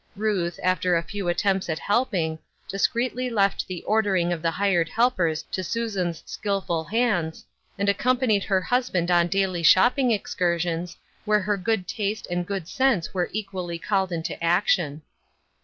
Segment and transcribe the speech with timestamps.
[0.15, 5.43] Ruth, after a few attempts at helping, discreetly left the ordering of the hiied helpers
[5.51, 7.45] to Susan's skillful hands,
[7.77, 8.49] and accompa 328 Uuth Erskine's Crosses.
[8.49, 13.29] riied her husband on daily shopping excursions, where her good taste and good sense were
[13.31, 15.03] equal] y called into action.